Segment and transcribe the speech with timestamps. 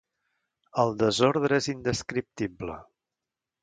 [0.85, 2.83] El desordre és indescriptible.